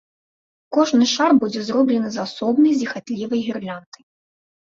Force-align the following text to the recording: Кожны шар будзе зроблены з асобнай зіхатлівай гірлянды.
Кожны 0.75 1.05
шар 1.15 1.31
будзе 1.43 1.61
зроблены 1.67 2.09
з 2.15 2.21
асобнай 2.25 2.73
зіхатлівай 2.81 3.39
гірлянды. 3.49 3.99